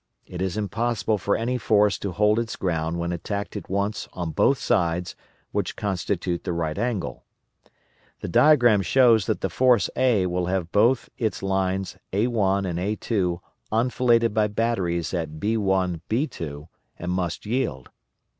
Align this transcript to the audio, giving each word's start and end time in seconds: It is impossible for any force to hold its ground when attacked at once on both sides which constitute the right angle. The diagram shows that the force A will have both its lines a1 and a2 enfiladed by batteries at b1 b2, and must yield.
It 0.25 0.41
is 0.41 0.57
impossible 0.57 1.19
for 1.19 1.37
any 1.37 1.59
force 1.59 1.99
to 1.99 2.11
hold 2.11 2.39
its 2.39 2.55
ground 2.55 2.97
when 2.97 3.11
attacked 3.11 3.55
at 3.55 3.69
once 3.69 4.07
on 4.13 4.31
both 4.31 4.57
sides 4.57 5.15
which 5.51 5.75
constitute 5.75 6.43
the 6.43 6.53
right 6.53 6.75
angle. 6.75 7.23
The 8.21 8.27
diagram 8.27 8.81
shows 8.81 9.27
that 9.27 9.41
the 9.41 9.49
force 9.51 9.91
A 9.95 10.25
will 10.25 10.47
have 10.47 10.71
both 10.71 11.11
its 11.19 11.43
lines 11.43 11.97
a1 12.13 12.67
and 12.67 12.79
a2 12.79 13.41
enfiladed 13.71 14.33
by 14.33 14.47
batteries 14.47 15.13
at 15.13 15.33
b1 15.39 16.01
b2, 16.09 16.67
and 16.97 17.11
must 17.11 17.45
yield. 17.45 17.91